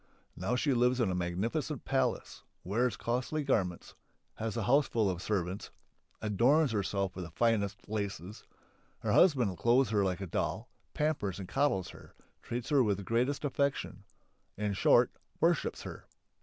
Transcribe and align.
Now 0.35 0.55
she 0.55 0.73
lives 0.73 0.99
in 0.99 1.11
a 1.11 1.13
magnificent 1.13 1.85
palace, 1.85 2.41
wears 2.63 2.97
costly 2.97 3.43
garments, 3.43 3.93
has 4.37 4.57
a 4.57 4.63
houseful 4.63 5.11
of 5.11 5.21
servants, 5.21 5.69
adorns 6.23 6.71
herself 6.71 7.15
with 7.15 7.23
the 7.23 7.29
finest 7.29 7.87
laces; 7.87 8.43
her 9.01 9.11
husband 9.11 9.59
clothes 9.59 9.91
her 9.91 10.03
like 10.03 10.19
a 10.21 10.25
doll, 10.25 10.67
pampers 10.95 11.37
and 11.37 11.47
coddles 11.47 11.89
her, 11.89 12.15
treats 12.41 12.69
her 12.69 12.81
with 12.81 12.97
the 12.97 13.03
greatest 13.03 13.45
affection 13.45 14.03
in 14.57 14.73
short, 14.73 15.11
worships 15.39 15.83
her. 15.83 16.07